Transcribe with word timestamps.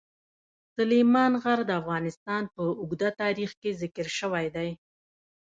سلیمان 0.75 1.31
غر 1.43 1.59
د 1.65 1.71
افغانستان 1.81 2.43
په 2.53 2.61
اوږده 2.79 3.09
تاریخ 3.21 3.51
کې 3.61 3.77
ذکر 3.81 4.07
شوی 4.19 4.45
دی. 4.55 4.69